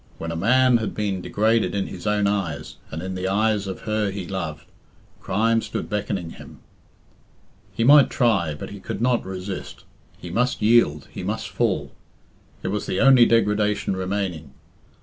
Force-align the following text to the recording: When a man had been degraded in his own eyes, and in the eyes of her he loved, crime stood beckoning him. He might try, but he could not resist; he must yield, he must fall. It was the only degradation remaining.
When 0.17 0.31
a 0.31 0.35
man 0.35 0.77
had 0.77 0.95
been 0.95 1.21
degraded 1.21 1.75
in 1.75 1.85
his 1.85 2.07
own 2.07 2.25
eyes, 2.25 2.77
and 2.89 3.03
in 3.03 3.13
the 3.13 3.27
eyes 3.27 3.67
of 3.67 3.81
her 3.81 4.09
he 4.09 4.25
loved, 4.25 4.65
crime 5.19 5.61
stood 5.61 5.91
beckoning 5.91 6.31
him. 6.31 6.57
He 7.75 7.83
might 7.83 8.09
try, 8.09 8.55
but 8.55 8.71
he 8.71 8.79
could 8.79 8.99
not 8.99 9.23
resist; 9.23 9.83
he 10.17 10.31
must 10.31 10.59
yield, 10.59 11.07
he 11.11 11.21
must 11.21 11.49
fall. 11.49 11.91
It 12.63 12.69
was 12.69 12.87
the 12.87 12.99
only 12.99 13.27
degradation 13.27 13.95
remaining. 13.95 14.55